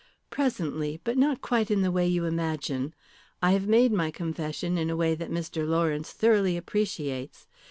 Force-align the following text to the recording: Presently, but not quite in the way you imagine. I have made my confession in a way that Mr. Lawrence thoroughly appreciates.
Presently, 0.31 0.99
but 1.03 1.15
not 1.15 1.41
quite 1.43 1.69
in 1.69 1.83
the 1.83 1.91
way 1.91 2.07
you 2.07 2.25
imagine. 2.25 2.95
I 3.39 3.51
have 3.51 3.67
made 3.67 3.91
my 3.93 4.09
confession 4.09 4.75
in 4.75 4.89
a 4.89 4.97
way 4.97 5.13
that 5.13 5.29
Mr. 5.29 5.63
Lawrence 5.67 6.11
thoroughly 6.11 6.57
appreciates. 6.57 7.45